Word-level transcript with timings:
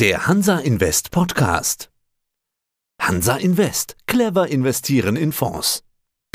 Der 0.00 0.28
Hansa 0.28 0.60
Invest 0.60 1.10
Podcast. 1.10 1.90
Hansa 3.02 3.36
Invest. 3.36 3.96
Clever 4.06 4.46
investieren 4.46 5.16
in 5.16 5.32
Fonds. 5.32 5.82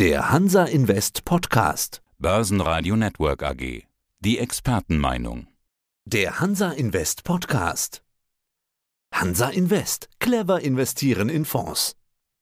Der 0.01 0.33
Hansa 0.33 0.66
Invest 0.66 1.24
Podcast. 1.24 2.02
Börsenradio 2.20 2.98
Network 2.98 3.42
AG. 3.42 3.86
Die 4.20 4.38
Expertenmeinung. 4.38 5.48
Der 6.04 6.42
Hansa 6.42 6.74
Invest 6.74 7.24
Podcast. 7.24 8.04
Hansa 9.14 9.47
Invest. 9.47 10.09
Clever 10.20 10.59
investieren 10.59 11.30
in 11.30 11.45
Fonds. 11.45 11.95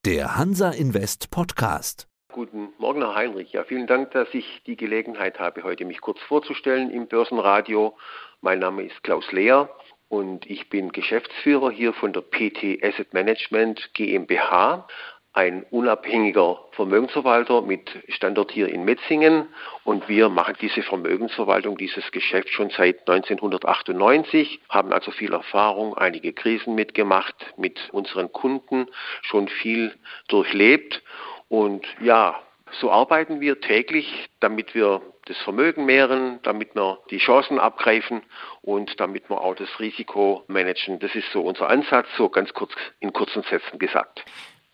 Der 0.04 0.36
Hansa 0.38 0.72
Invest 0.72 1.30
Podcast. 1.30 2.08
Guten 2.34 2.70
Morgen, 2.80 3.02
Herr 3.02 3.14
Heinrich. 3.14 3.52
Ja, 3.54 3.64
vielen 3.64 3.86
Dank, 3.86 4.10
dass 4.10 4.30
ich 4.34 4.64
die 4.66 4.76
Gelegenheit 4.76 5.40
habe, 5.40 5.62
heute 5.62 5.86
mich 5.86 6.02
kurz 6.02 6.20
vorzustellen 6.22 6.90
im 6.90 7.06
Börsenradio. 7.06 7.96
Mein 8.40 8.58
Name 8.58 8.82
ist 8.86 9.04
Klaus 9.04 9.32
Lehr 9.32 9.70
und 10.12 10.46
ich 10.46 10.68
bin 10.68 10.91
Geschäftsführer 10.91 11.71
hier 11.71 11.94
von 11.94 12.12
der 12.12 12.20
PT 12.20 12.84
Asset 12.84 13.13
Management 13.13 13.94
GmbH, 13.94 14.86
ein 15.31 15.63
unabhängiger 15.72 16.59
Vermögensverwalter 16.72 17.62
mit 17.62 17.90
Standort 18.09 18.52
hier 18.52 18.67
in 18.67 18.84
Metzingen. 18.84 19.48
Und 19.86 20.09
wir 20.09 20.27
machen 20.27 20.58
diese 20.59 20.84
Vermögensverwaltung, 20.84 21.77
dieses 21.77 22.12
Geschäft 22.12 22.50
schon 22.50 22.72
seit 22.72 23.08
1998, 23.09 24.59
haben 24.67 24.91
also 24.91 25.12
viel 25.12 25.31
Erfahrung, 25.31 25.98
einige 25.98 26.34
Krisen 26.34 26.75
mitgemacht, 26.75 27.36
mit 27.55 27.80
unseren 27.94 28.34
Kunden 28.34 28.88
schon 29.22 29.48
viel 29.48 29.94
durchlebt. 30.28 31.02
Und 31.48 31.86
ja, 32.02 32.38
so 32.81 32.91
arbeiten 32.91 33.39
wir 33.39 33.62
täglich, 33.62 34.28
damit 34.41 34.75
wir 34.75 35.02
das 35.25 35.38
Vermögen 35.39 35.85
mehren, 35.85 36.39
damit 36.43 36.75
wir 36.75 36.99
die 37.09 37.20
Chancen 37.20 37.59
abgreifen 37.59 38.21
und 38.61 38.99
damit 38.99 39.30
wir 39.30 39.41
auch 39.41 39.55
das 39.55 39.70
Risiko 39.80 40.44
managen. 40.47 40.99
Das 40.99 41.13
ist 41.16 41.31
so 41.31 41.41
unser 41.41 41.70
Ansatz, 41.70 42.07
so 42.17 42.30
ganz 42.30 42.53
kurz 42.53 42.71
in 42.99 43.13
kurzen 43.13 43.44
Sätzen 43.44 43.80
gesagt. 43.80 44.23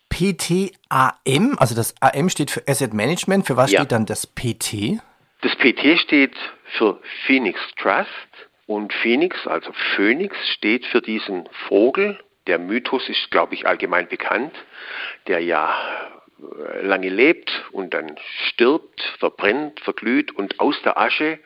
PTAM, 0.08 1.56
also 1.58 1.74
das 1.74 1.94
AM 2.00 2.28
steht 2.28 2.50
für 2.50 2.62
Asset 2.66 2.94
Management. 2.94 3.46
Für 3.46 3.56
was 3.56 3.70
ja. 3.70 3.80
steht 3.80 3.92
dann 3.92 4.06
das 4.06 4.26
PT? 4.26 5.00
Das 5.42 5.54
PT 5.56 6.00
steht 6.00 6.34
für 6.76 7.00
Phoenix 7.26 7.60
Trust 7.76 8.08
und 8.66 8.92
Phoenix, 8.92 9.46
also 9.46 9.72
Phoenix, 9.94 10.36
steht 10.54 10.84
für 10.86 11.00
diesen 11.00 11.48
Vogel. 11.68 12.18
Der 12.46 12.58
Mythos 12.58 13.08
ist, 13.08 13.30
glaube 13.30 13.54
ich, 13.54 13.66
allgemein 13.66 14.08
bekannt, 14.08 14.52
der 15.26 15.40
ja 15.40 15.74
lange 16.82 17.08
lebt 17.08 17.50
und 17.72 17.94
dann 17.94 18.16
stirbt, 18.46 19.02
verbrennt, 19.18 19.80
verglüht 19.80 20.34
und 20.36 20.60
aus 20.60 20.80
der 20.82 20.98
Asche 20.98 21.38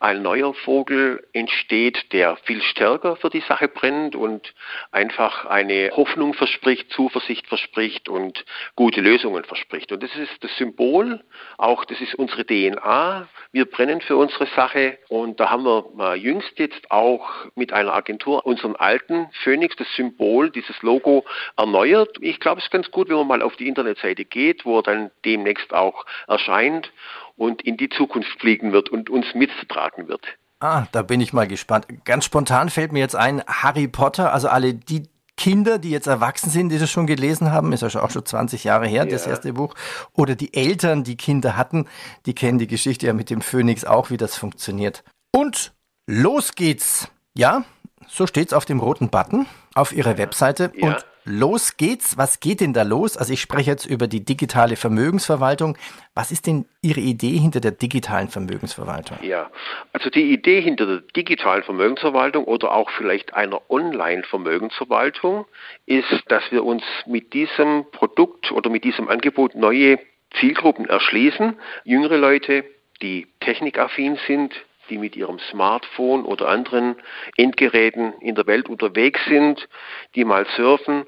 ein 0.00 0.22
neuer 0.22 0.54
Vogel 0.54 1.24
entsteht, 1.32 2.12
der 2.12 2.36
viel 2.44 2.60
stärker 2.62 3.16
für 3.16 3.30
die 3.30 3.40
Sache 3.40 3.68
brennt 3.68 4.16
und 4.16 4.52
einfach 4.90 5.46
eine 5.46 5.90
Hoffnung 5.94 6.34
verspricht, 6.34 6.90
Zuversicht 6.92 7.46
verspricht 7.46 8.08
und 8.08 8.44
gute 8.74 9.00
Lösungen 9.00 9.44
verspricht. 9.44 9.92
Und 9.92 10.02
das 10.02 10.14
ist 10.16 10.42
das 10.42 10.56
Symbol, 10.56 11.22
auch 11.56 11.84
das 11.84 12.00
ist 12.00 12.14
unsere 12.16 12.44
DNA. 12.44 13.28
Wir 13.52 13.64
brennen 13.66 14.00
für 14.00 14.16
unsere 14.16 14.46
Sache 14.46 14.98
und 15.08 15.38
da 15.38 15.50
haben 15.50 15.64
wir 15.64 16.16
jüngst 16.16 16.58
jetzt 16.58 16.90
auch 16.90 17.28
mit 17.54 17.72
einer 17.72 17.94
Agentur 17.94 18.44
unseren 18.46 18.74
alten 18.76 19.28
Phoenix, 19.44 19.76
das 19.76 19.88
Symbol, 19.94 20.50
dieses 20.50 20.80
Logo 20.82 21.24
erneuert. 21.56 22.16
Ich 22.20 22.40
glaube, 22.40 22.58
es 22.58 22.64
ist 22.64 22.72
ganz 22.72 22.90
gut, 22.90 23.08
wenn 23.08 23.16
man 23.16 23.28
mal 23.28 23.42
auf 23.42 23.56
die 23.56 23.68
Internetseite 23.68 24.24
geht 24.24 24.39
geht, 24.40 24.64
wo 24.64 24.78
er 24.78 24.82
dann 24.82 25.10
demnächst 25.26 25.74
auch 25.74 26.06
erscheint 26.26 26.90
und 27.36 27.60
in 27.60 27.76
die 27.76 27.90
Zukunft 27.90 28.40
fliegen 28.40 28.72
wird 28.72 28.88
und 28.88 29.10
uns 29.10 29.26
mittragen 29.34 30.08
wird. 30.08 30.24
Ah, 30.60 30.86
da 30.92 31.02
bin 31.02 31.20
ich 31.20 31.34
mal 31.34 31.46
gespannt. 31.46 31.86
Ganz 32.04 32.24
spontan 32.24 32.70
fällt 32.70 32.92
mir 32.92 33.00
jetzt 33.00 33.16
ein, 33.16 33.42
Harry 33.46 33.86
Potter, 33.86 34.32
also 34.32 34.48
alle 34.48 34.72
die 34.74 35.08
Kinder, 35.36 35.78
die 35.78 35.90
jetzt 35.90 36.06
erwachsen 36.06 36.50
sind, 36.50 36.70
die 36.70 36.78
das 36.78 36.90
schon 36.90 37.06
gelesen 37.06 37.52
haben, 37.52 37.72
ist 37.72 37.82
ja 37.82 38.02
auch 38.02 38.10
schon 38.10 38.24
20 38.24 38.64
Jahre 38.64 38.86
her, 38.86 39.04
ja. 39.04 39.10
das 39.10 39.26
erste 39.26 39.52
Buch, 39.54 39.74
oder 40.12 40.34
die 40.34 40.52
Eltern, 40.54 41.04
die 41.04 41.16
Kinder 41.16 41.56
hatten, 41.56 41.86
die 42.26 42.34
kennen 42.34 42.58
die 42.58 42.66
Geschichte 42.66 43.06
ja 43.06 43.12
mit 43.12 43.30
dem 43.30 43.40
Phönix 43.40 43.84
auch, 43.84 44.10
wie 44.10 44.18
das 44.18 44.36
funktioniert. 44.36 45.02
Und 45.32 45.72
los 46.06 46.54
geht's. 46.54 47.08
Ja, 47.36 47.64
so 48.06 48.26
steht's 48.26 48.52
auf 48.52 48.64
dem 48.64 48.80
roten 48.80 49.08
Button 49.08 49.46
auf 49.74 49.92
ihrer 49.92 50.18
Webseite. 50.18 50.72
Ja. 50.74 50.88
Und 50.88 51.06
Los 51.30 51.76
geht's. 51.76 52.18
Was 52.18 52.40
geht 52.40 52.60
denn 52.60 52.72
da 52.72 52.82
los? 52.82 53.16
Also 53.16 53.32
ich 53.32 53.40
spreche 53.40 53.70
jetzt 53.70 53.86
über 53.86 54.08
die 54.08 54.24
digitale 54.24 54.74
Vermögensverwaltung. 54.74 55.78
Was 56.12 56.32
ist 56.32 56.48
denn 56.48 56.66
Ihre 56.82 56.98
Idee 56.98 57.38
hinter 57.38 57.60
der 57.60 57.70
digitalen 57.70 58.26
Vermögensverwaltung? 58.26 59.16
Ja, 59.22 59.48
also 59.92 60.10
die 60.10 60.32
Idee 60.32 60.60
hinter 60.60 60.86
der 60.86 61.02
digitalen 61.14 61.62
Vermögensverwaltung 61.62 62.44
oder 62.46 62.72
auch 62.72 62.90
vielleicht 62.90 63.32
einer 63.34 63.62
Online-Vermögensverwaltung 63.70 65.46
ist, 65.86 66.10
dass 66.26 66.42
wir 66.50 66.64
uns 66.64 66.82
mit 67.06 67.32
diesem 67.32 67.84
Produkt 67.92 68.50
oder 68.50 68.68
mit 68.68 68.82
diesem 68.82 69.08
Angebot 69.08 69.54
neue 69.54 70.00
Zielgruppen 70.40 70.86
erschließen. 70.86 71.54
Jüngere 71.84 72.16
Leute, 72.16 72.64
die 73.02 73.28
technikaffin 73.38 74.18
sind, 74.26 74.52
die 74.90 74.98
mit 74.98 75.16
ihrem 75.16 75.38
Smartphone 75.50 76.24
oder 76.24 76.48
anderen 76.48 76.96
Endgeräten 77.36 78.12
in 78.20 78.34
der 78.34 78.46
Welt 78.46 78.68
unterwegs 78.68 79.20
sind, 79.26 79.68
die 80.14 80.24
mal 80.24 80.46
surfen, 80.56 81.06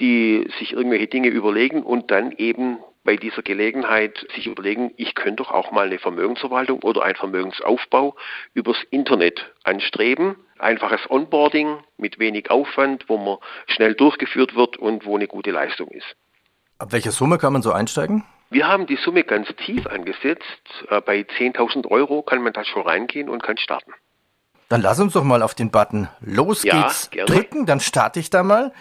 die 0.00 0.48
sich 0.58 0.72
irgendwelche 0.72 1.08
Dinge 1.08 1.28
überlegen 1.28 1.82
und 1.82 2.10
dann 2.10 2.32
eben 2.32 2.78
bei 3.04 3.16
dieser 3.16 3.42
Gelegenheit 3.42 4.26
sich 4.34 4.46
überlegen, 4.46 4.92
ich 4.96 5.14
könnte 5.14 5.42
doch 5.42 5.50
auch 5.50 5.70
mal 5.70 5.86
eine 5.86 5.98
Vermögensverwaltung 5.98 6.82
oder 6.82 7.02
einen 7.02 7.16
Vermögensaufbau 7.16 8.16
übers 8.54 8.78
Internet 8.90 9.52
anstreben. 9.62 10.36
Einfaches 10.58 11.00
Onboarding 11.10 11.78
mit 11.98 12.18
wenig 12.18 12.50
Aufwand, 12.50 13.04
wo 13.08 13.18
man 13.18 13.36
schnell 13.66 13.94
durchgeführt 13.94 14.54
wird 14.54 14.78
und 14.78 15.04
wo 15.04 15.16
eine 15.16 15.26
gute 15.26 15.50
Leistung 15.50 15.88
ist. 15.88 16.16
Ab 16.78 16.92
welcher 16.92 17.12
Summe 17.12 17.38
kann 17.38 17.52
man 17.52 17.62
so 17.62 17.72
einsteigen? 17.72 18.24
Wir 18.54 18.68
haben 18.68 18.86
die 18.86 18.94
Summe 18.94 19.24
ganz 19.24 19.48
tief 19.66 19.84
angesetzt. 19.88 20.44
Äh, 20.88 21.00
bei 21.00 21.22
10.000 21.22 21.90
Euro 21.90 22.22
kann 22.22 22.40
man 22.40 22.52
da 22.52 22.64
schon 22.64 22.82
reingehen 22.82 23.28
und 23.28 23.42
kann 23.42 23.56
starten. 23.58 23.92
Dann 24.68 24.80
lass 24.80 25.00
uns 25.00 25.14
doch 25.14 25.24
mal 25.24 25.42
auf 25.42 25.56
den 25.56 25.72
Button 25.72 26.08
Los 26.20 26.62
ja, 26.62 26.82
geht's 26.82 27.10
gerne. 27.10 27.26
drücken, 27.26 27.66
dann 27.66 27.80
starte 27.80 28.20
ich 28.20 28.30
da 28.30 28.44
mal. 28.44 28.72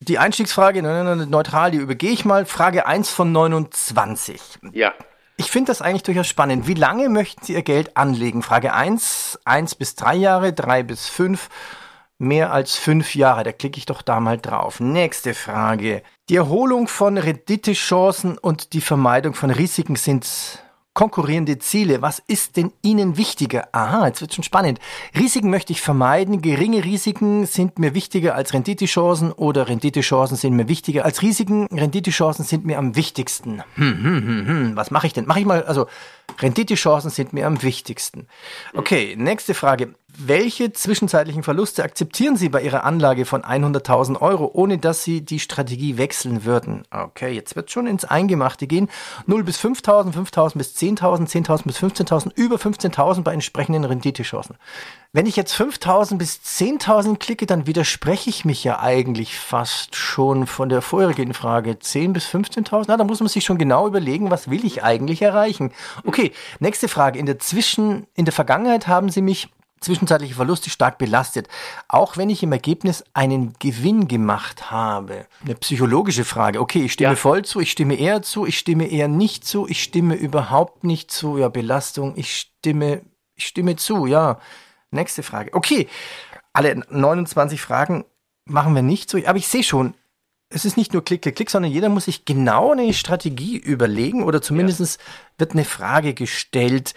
Die 0.00 0.18
Einstiegsfrage, 0.18 0.82
neutral, 0.82 1.70
die 1.70 1.78
übergehe 1.78 2.10
ich 2.10 2.24
mal. 2.24 2.44
Frage 2.44 2.86
1 2.86 3.10
von 3.10 3.30
29. 3.30 4.40
Ja. 4.72 4.92
Ich 5.36 5.52
finde 5.52 5.70
das 5.70 5.80
eigentlich 5.80 6.02
durchaus 6.02 6.26
spannend. 6.26 6.66
Wie 6.66 6.74
lange 6.74 7.08
möchten 7.08 7.44
Sie 7.44 7.52
Ihr 7.52 7.62
Geld 7.62 7.96
anlegen? 7.96 8.42
Frage 8.42 8.74
1, 8.74 9.38
1 9.44 9.76
bis 9.76 9.94
3 9.94 10.16
Jahre, 10.16 10.52
3 10.52 10.82
bis 10.82 11.08
5 11.08 11.48
mehr 12.18 12.52
als 12.52 12.74
fünf 12.74 13.14
Jahre. 13.14 13.44
Da 13.44 13.52
klicke 13.52 13.78
ich 13.78 13.86
doch 13.86 14.02
da 14.02 14.20
mal 14.20 14.38
drauf. 14.38 14.80
Nächste 14.80 15.34
Frage. 15.34 16.02
Die 16.28 16.36
Erholung 16.36 16.88
von 16.88 17.16
Renditechancen 17.16 18.36
und 18.36 18.72
die 18.72 18.80
Vermeidung 18.80 19.34
von 19.34 19.50
Risiken 19.50 19.96
sind 19.96 20.62
konkurrierende 20.98 21.58
Ziele. 21.58 22.02
Was 22.02 22.20
ist 22.26 22.56
denn 22.56 22.72
Ihnen 22.82 23.16
wichtiger? 23.16 23.68
Aha, 23.70 24.08
jetzt 24.08 24.20
wird 24.20 24.34
schon 24.34 24.42
spannend. 24.42 24.80
Risiken 25.16 25.48
möchte 25.48 25.72
ich 25.72 25.80
vermeiden. 25.80 26.42
Geringe 26.42 26.84
Risiken 26.84 27.46
sind 27.46 27.78
mir 27.78 27.94
wichtiger 27.94 28.34
als 28.34 28.52
Renditechancen 28.52 29.30
oder 29.30 29.68
Renditechancen 29.68 30.36
sind 30.36 30.54
mir 30.54 30.66
wichtiger 30.66 31.04
als 31.04 31.22
Risiken. 31.22 31.66
Renditechancen 31.66 32.44
sind 32.44 32.66
mir 32.66 32.78
am 32.78 32.96
wichtigsten. 32.96 33.62
Hm, 33.76 34.02
hm, 34.02 34.26
hm, 34.26 34.46
hm. 34.46 34.76
Was 34.76 34.90
mache 34.90 35.06
ich 35.06 35.12
denn? 35.12 35.26
Mache 35.26 35.38
ich 35.38 35.46
mal, 35.46 35.62
also 35.62 35.86
Renditechancen 36.40 37.10
sind 37.10 37.32
mir 37.32 37.46
am 37.46 37.62
wichtigsten. 37.62 38.28
Okay, 38.74 39.16
nächste 39.16 39.54
Frage. 39.54 39.94
Welche 40.20 40.72
zwischenzeitlichen 40.72 41.42
Verluste 41.42 41.84
akzeptieren 41.84 42.36
Sie 42.36 42.48
bei 42.48 42.62
Ihrer 42.62 42.82
Anlage 42.82 43.24
von 43.24 43.42
100.000 43.42 44.20
Euro, 44.20 44.50
ohne 44.52 44.78
dass 44.78 45.04
Sie 45.04 45.24
die 45.24 45.38
Strategie 45.38 45.96
wechseln 45.96 46.44
würden? 46.44 46.82
Okay, 46.90 47.32
jetzt 47.32 47.54
wird 47.54 47.70
schon 47.70 47.86
ins 47.86 48.04
Eingemachte 48.04 48.66
gehen. 48.66 48.88
0 49.26 49.44
bis 49.44 49.60
5.000, 49.60 50.14
5.000 50.14 50.58
bis 50.58 50.74
10.000, 50.74 51.28
10.000 51.28 51.64
bis 51.64 51.78
15.000, 51.78 52.32
über 52.34 52.56
15.000 52.56 53.22
bei 53.22 53.32
entsprechenden 53.32 53.84
Renditechancen. 53.84 54.56
Wenn 55.12 55.26
ich 55.26 55.36
jetzt 55.36 55.54
5.000 55.54 56.18
bis 56.18 56.40
10.000 56.44 57.18
klicke, 57.18 57.46
dann 57.46 57.66
widerspreche 57.66 58.28
ich 58.28 58.44
mich 58.44 58.64
ja 58.64 58.80
eigentlich 58.80 59.38
fast 59.38 59.94
schon 59.94 60.46
von 60.46 60.68
der 60.68 60.82
vorherigen 60.82 61.32
Frage. 61.32 61.78
10 61.78 62.12
bis 62.12 62.26
15.000? 62.26 62.86
Na, 62.88 62.96
da 62.96 63.04
muss 63.04 63.20
man 63.20 63.28
sich 63.28 63.44
schon 63.44 63.56
genau 63.56 63.86
überlegen, 63.86 64.30
was 64.30 64.50
will 64.50 64.64
ich 64.64 64.82
eigentlich 64.82 65.22
erreichen? 65.22 65.72
Okay, 66.04 66.17
nächste 66.60 66.88
Frage. 66.88 67.18
In 67.18 67.26
der 67.26 67.38
Zwischen, 67.38 68.06
in 68.14 68.24
der 68.24 68.32
Vergangenheit 68.34 68.86
haben 68.86 69.10
Sie 69.10 69.22
mich 69.22 69.48
zwischenzeitliche 69.80 70.34
Verluste 70.34 70.70
stark 70.70 70.98
belastet, 70.98 71.48
auch 71.88 72.16
wenn 72.16 72.30
ich 72.30 72.42
im 72.42 72.52
Ergebnis 72.52 73.04
einen 73.14 73.54
Gewinn 73.58 74.08
gemacht 74.08 74.70
habe. 74.70 75.26
Eine 75.44 75.54
psychologische 75.54 76.24
Frage. 76.24 76.60
Okay, 76.60 76.84
ich 76.84 76.92
stimme 76.92 77.10
ja. 77.10 77.16
voll 77.16 77.44
zu, 77.44 77.60
ich 77.60 77.70
stimme 77.70 77.94
eher 77.94 78.22
zu, 78.22 78.46
ich 78.46 78.58
stimme 78.58 78.86
eher 78.86 79.08
nicht 79.08 79.46
zu, 79.46 79.66
ich 79.68 79.82
stimme 79.82 80.14
überhaupt 80.14 80.84
nicht 80.84 81.10
zu. 81.10 81.38
Ja, 81.38 81.48
Belastung, 81.48 82.14
ich 82.16 82.34
stimme, 82.34 83.02
ich 83.34 83.46
stimme 83.46 83.76
zu, 83.76 84.06
ja. 84.06 84.40
Nächste 84.90 85.22
Frage. 85.22 85.52
Okay, 85.52 85.88
alle 86.52 86.82
29 86.88 87.60
Fragen 87.60 88.04
machen 88.46 88.74
wir 88.74 88.82
nicht 88.82 89.10
so, 89.10 89.18
aber 89.18 89.38
ich 89.38 89.48
sehe 89.48 89.62
schon, 89.62 89.94
es 90.50 90.64
ist 90.64 90.76
nicht 90.76 90.92
nur 90.92 91.04
Klick, 91.04 91.22
Klick, 91.22 91.36
Klick, 91.36 91.50
sondern 91.50 91.70
jeder 91.70 91.88
muss 91.88 92.06
sich 92.06 92.24
genau 92.24 92.72
eine 92.72 92.92
Strategie 92.92 93.56
überlegen 93.56 94.22
oder 94.22 94.40
zumindest 94.40 94.80
ja. 94.80 95.06
wird 95.38 95.52
eine 95.52 95.64
Frage 95.64 96.14
gestellt 96.14 96.94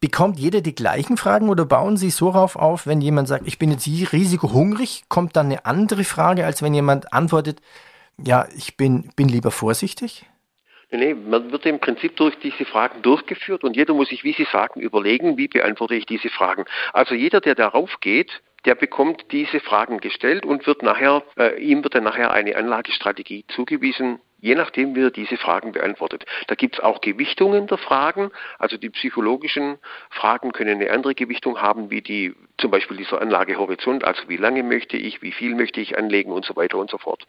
Bekommt 0.00 0.38
jeder 0.38 0.62
die 0.62 0.74
gleichen 0.74 1.18
Fragen 1.18 1.50
oder 1.50 1.66
bauen 1.66 1.98
Sie 1.98 2.08
so 2.08 2.30
rauf 2.30 2.56
auf, 2.56 2.86
wenn 2.86 3.02
jemand 3.02 3.28
sagt, 3.28 3.46
ich 3.46 3.58
bin 3.58 3.70
jetzt 3.70 3.86
risikohungrig, 3.86 5.04
kommt 5.10 5.36
dann 5.36 5.46
eine 5.46 5.66
andere 5.66 6.04
Frage, 6.04 6.46
als 6.46 6.62
wenn 6.62 6.72
jemand 6.72 7.12
antwortet, 7.12 7.60
ja, 8.16 8.48
ich 8.56 8.78
bin, 8.78 9.10
bin 9.14 9.28
lieber 9.28 9.50
vorsichtig? 9.50 10.24
Nee, 10.90 11.14
man 11.14 11.52
wird 11.52 11.66
im 11.66 11.78
Prinzip 11.78 12.16
durch 12.16 12.34
diese 12.38 12.64
Fragen 12.64 13.02
durchgeführt 13.02 13.62
und 13.62 13.76
jeder 13.76 13.92
muss 13.92 14.08
sich, 14.08 14.24
wie 14.24 14.32
Sie 14.32 14.46
sagen, 14.50 14.80
überlegen, 14.80 15.36
wie 15.36 15.48
beantworte 15.48 15.94
ich 15.94 16.06
diese 16.06 16.30
Fragen. 16.30 16.64
Also 16.94 17.14
jeder, 17.14 17.42
der 17.42 17.54
darauf 17.54 18.00
geht, 18.00 18.40
der 18.64 18.74
bekommt 18.74 19.32
diese 19.32 19.60
Fragen 19.60 19.98
gestellt 19.98 20.44
und 20.44 20.66
wird 20.66 20.82
nachher, 20.82 21.22
äh, 21.36 21.60
ihm 21.60 21.82
wird 21.82 21.94
dann 21.94 22.04
nachher 22.04 22.32
eine 22.32 22.56
Anlagestrategie 22.56 23.44
zugewiesen, 23.48 24.20
je 24.40 24.54
nachdem, 24.54 24.94
wie 24.94 25.04
er 25.04 25.10
diese 25.10 25.36
Fragen 25.36 25.72
beantwortet. 25.72 26.24
Da 26.46 26.54
gibt 26.54 26.76
es 26.76 26.80
auch 26.80 27.00
Gewichtungen 27.00 27.66
der 27.66 27.78
Fragen. 27.78 28.30
Also 28.58 28.76
die 28.76 28.90
psychologischen 28.90 29.78
Fragen 30.10 30.52
können 30.52 30.80
eine 30.80 30.90
andere 30.90 31.14
Gewichtung 31.14 31.60
haben, 31.60 31.90
wie 31.90 32.02
die 32.02 32.34
zum 32.60 32.70
Beispiel 32.70 32.96
dieser 32.96 33.20
Anlagehorizont, 33.20 34.04
also 34.04 34.28
wie 34.28 34.36
lange 34.36 34.62
möchte 34.62 34.96
ich, 34.96 35.22
wie 35.22 35.32
viel 35.32 35.54
möchte 35.54 35.80
ich 35.80 35.96
anlegen 35.96 36.30
und 36.30 36.44
so 36.44 36.56
weiter 36.56 36.78
und 36.78 36.90
so 36.90 36.98
fort. 36.98 37.26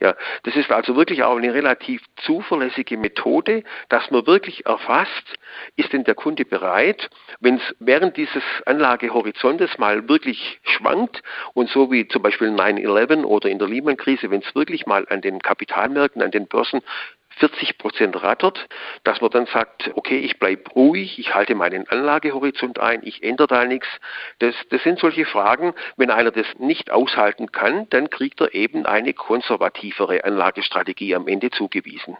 Ja, 0.00 0.14
das 0.44 0.56
ist 0.56 0.70
also 0.70 0.94
wirklich 0.96 1.22
auch 1.22 1.36
eine 1.36 1.54
relativ 1.54 2.02
zuverlässige 2.16 2.96
Methode, 2.96 3.64
dass 3.88 4.10
man 4.10 4.26
wirklich 4.26 4.66
erfasst, 4.66 5.34
ist 5.76 5.92
denn 5.92 6.04
der 6.04 6.14
Kunde 6.14 6.44
bereit, 6.44 7.08
wenn 7.40 7.56
es 7.56 7.74
während 7.78 8.16
dieses 8.16 8.42
Anlagehorizontes 8.66 9.78
mal 9.78 10.08
wirklich 10.08 10.60
schwankt 10.62 11.22
und 11.54 11.70
so 11.70 11.90
wie 11.90 12.06
zum 12.08 12.22
Beispiel 12.22 12.48
9-11 12.48 13.24
oder 13.24 13.48
in 13.48 13.58
der 13.58 13.68
Lehman-Krise, 13.68 14.30
wenn 14.30 14.42
es 14.42 14.54
wirklich 14.54 14.86
mal 14.86 15.06
an 15.08 15.22
den 15.22 15.40
Kapitalmärkten, 15.40 16.22
an 16.22 16.30
den 16.30 16.46
Börsen 16.54 16.82
40 17.40 17.78
Prozent 17.78 18.22
rattert, 18.22 18.68
dass 19.02 19.20
man 19.20 19.30
dann 19.30 19.46
sagt, 19.46 19.90
okay, 19.96 20.18
ich 20.18 20.38
bleibe 20.38 20.70
ruhig, 20.70 21.18
ich 21.18 21.34
halte 21.34 21.56
meinen 21.56 21.88
Anlagehorizont 21.88 22.78
ein, 22.78 23.00
ich 23.02 23.24
ändere 23.24 23.48
da 23.48 23.64
nichts. 23.64 23.88
Das, 24.38 24.54
das 24.70 24.82
sind 24.84 25.00
solche 25.00 25.26
Fragen, 25.26 25.74
wenn 25.96 26.10
einer 26.10 26.30
das 26.30 26.46
nicht 26.58 26.92
aushalten 26.92 27.50
kann, 27.50 27.88
dann 27.90 28.08
kriegt 28.08 28.40
er 28.40 28.54
eben 28.54 28.86
eine 28.86 29.14
konservativere 29.14 30.24
Anlagestrategie 30.24 31.16
am 31.16 31.26
Ende 31.26 31.50
zugewiesen. 31.50 32.16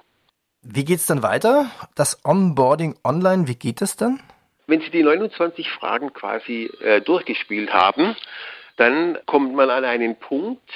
Wie 0.62 0.84
geht 0.84 0.98
es 0.98 1.06
dann 1.06 1.22
weiter? 1.22 1.70
Das 1.94 2.24
Onboarding 2.24 2.96
online, 3.04 3.46
wie 3.46 3.54
geht 3.54 3.82
das 3.82 3.96
dann? 3.96 4.20
Wenn 4.66 4.80
Sie 4.80 4.90
die 4.90 5.02
29 5.02 5.70
Fragen 5.70 6.12
quasi 6.12 6.70
äh, 6.80 7.02
durchgespielt 7.02 7.72
haben, 7.72 8.16
dann 8.76 9.18
kommt 9.26 9.54
man 9.54 9.70
an 9.70 9.84
einen 9.84 10.16
Punkt, 10.16 10.68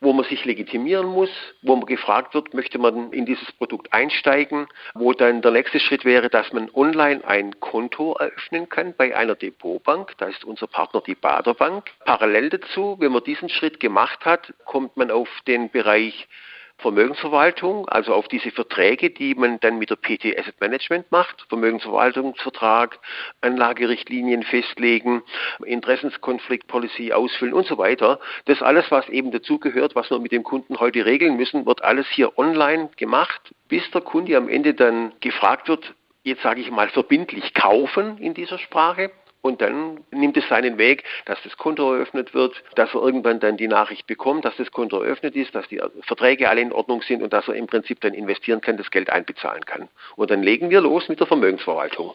wo 0.00 0.12
man 0.12 0.24
sich 0.26 0.44
legitimieren 0.44 1.06
muss, 1.06 1.30
wo 1.62 1.76
man 1.76 1.86
gefragt 1.86 2.34
wird, 2.34 2.54
möchte 2.54 2.78
man 2.78 3.12
in 3.12 3.26
dieses 3.26 3.50
Produkt 3.52 3.92
einsteigen, 3.92 4.66
wo 4.94 5.12
dann 5.12 5.42
der 5.42 5.52
nächste 5.52 5.80
Schritt 5.80 6.04
wäre, 6.04 6.28
dass 6.28 6.52
man 6.52 6.70
online 6.74 7.26
ein 7.26 7.58
Konto 7.60 8.14
eröffnen 8.14 8.68
kann 8.68 8.94
bei 8.96 9.16
einer 9.16 9.34
Depotbank. 9.34 10.12
Da 10.18 10.26
ist 10.26 10.44
unser 10.44 10.66
Partner 10.66 11.02
die 11.06 11.14
Baderbank. 11.14 11.90
Parallel 12.04 12.50
dazu, 12.50 12.96
wenn 12.98 13.12
man 13.12 13.24
diesen 13.24 13.48
Schritt 13.48 13.80
gemacht 13.80 14.24
hat, 14.24 14.52
kommt 14.64 14.96
man 14.96 15.10
auf 15.10 15.28
den 15.46 15.70
Bereich 15.70 16.28
Vermögensverwaltung, 16.78 17.88
also 17.88 18.12
auf 18.12 18.28
diese 18.28 18.50
Verträge, 18.50 19.10
die 19.10 19.34
man 19.34 19.58
dann 19.60 19.78
mit 19.78 19.90
der 19.90 19.96
PT 19.96 20.38
Asset 20.38 20.60
Management 20.60 21.10
macht, 21.10 21.46
Vermögensverwaltungsvertrag, 21.48 22.98
Anlagerichtlinien 23.40 24.42
festlegen, 24.42 25.22
Interessenskonflikt 25.64 26.66
Policy 26.66 27.12
ausfüllen 27.12 27.54
und 27.54 27.66
so 27.66 27.78
weiter. 27.78 28.20
Das 28.44 28.60
alles, 28.60 28.90
was 28.90 29.08
eben 29.08 29.30
dazugehört, 29.30 29.94
was 29.94 30.10
wir 30.10 30.18
mit 30.18 30.32
dem 30.32 30.42
Kunden 30.42 30.78
heute 30.78 31.06
regeln 31.06 31.36
müssen, 31.36 31.64
wird 31.64 31.82
alles 31.82 32.06
hier 32.08 32.38
online 32.38 32.90
gemacht, 32.96 33.54
bis 33.68 33.90
der 33.92 34.02
Kunde 34.02 34.36
am 34.36 34.48
Ende 34.48 34.74
dann 34.74 35.12
gefragt 35.20 35.68
wird, 35.68 35.94
jetzt 36.24 36.42
sage 36.42 36.60
ich 36.60 36.70
mal 36.70 36.88
verbindlich 36.90 37.54
kaufen 37.54 38.18
in 38.18 38.34
dieser 38.34 38.58
Sprache. 38.58 39.10
Und 39.46 39.62
dann 39.62 40.00
nimmt 40.10 40.36
es 40.36 40.48
seinen 40.48 40.76
Weg, 40.76 41.04
dass 41.24 41.38
das 41.44 41.56
Konto 41.56 41.94
eröffnet 41.94 42.34
wird, 42.34 42.52
dass 42.74 42.92
er 42.92 43.00
irgendwann 43.00 43.38
dann 43.38 43.56
die 43.56 43.68
Nachricht 43.68 44.08
bekommt, 44.08 44.44
dass 44.44 44.56
das 44.56 44.72
Konto 44.72 45.00
eröffnet 45.00 45.36
ist, 45.36 45.54
dass 45.54 45.68
die 45.68 45.80
Verträge 46.02 46.48
alle 46.48 46.62
in 46.62 46.72
Ordnung 46.72 47.00
sind 47.02 47.22
und 47.22 47.32
dass 47.32 47.46
er 47.46 47.54
im 47.54 47.68
Prinzip 47.68 48.00
dann 48.00 48.12
investieren 48.12 48.60
kann, 48.60 48.76
das 48.76 48.90
Geld 48.90 49.08
einbezahlen 49.08 49.64
kann. 49.64 49.88
Und 50.16 50.32
dann 50.32 50.42
legen 50.42 50.68
wir 50.68 50.80
los 50.80 51.08
mit 51.08 51.20
der 51.20 51.28
Vermögensverwaltung. 51.28 52.14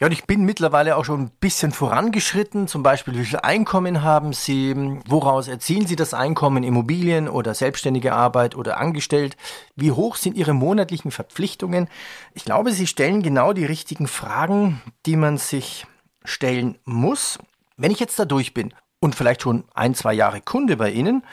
Ja, 0.00 0.08
und 0.08 0.12
ich 0.12 0.24
bin 0.24 0.44
mittlerweile 0.44 0.96
auch 0.96 1.04
schon 1.06 1.20
ein 1.22 1.30
bisschen 1.40 1.72
vorangeschritten. 1.72 2.68
Zum 2.68 2.82
Beispiel, 2.82 3.14
wie 3.14 3.24
viel 3.24 3.38
Einkommen 3.38 4.02
haben 4.02 4.34
Sie? 4.34 4.74
Woraus 5.06 5.48
erzielen 5.48 5.86
Sie 5.86 5.96
das 5.96 6.12
Einkommen? 6.12 6.62
Immobilien 6.62 7.26
oder 7.26 7.54
selbstständige 7.54 8.12
Arbeit 8.12 8.54
oder 8.54 8.78
angestellt? 8.78 9.38
Wie 9.76 9.92
hoch 9.92 10.16
sind 10.16 10.36
Ihre 10.36 10.52
monatlichen 10.52 11.10
Verpflichtungen? 11.10 11.88
Ich 12.34 12.44
glaube, 12.44 12.72
Sie 12.72 12.86
stellen 12.86 13.22
genau 13.22 13.54
die 13.54 13.64
richtigen 13.64 14.08
Fragen, 14.08 14.82
die 15.06 15.16
man 15.16 15.38
sich 15.38 15.86
stellen 16.24 16.78
muss. 16.84 17.38
Wenn 17.76 17.90
ich 17.90 18.00
jetzt 18.00 18.18
da 18.18 18.24
durch 18.24 18.54
bin 18.54 18.74
und 19.00 19.14
vielleicht 19.14 19.42
schon 19.42 19.64
ein, 19.74 19.94
zwei 19.94 20.12
Jahre 20.12 20.40
Kunde 20.40 20.76
bei 20.76 20.90
Ihnen, 20.90 21.24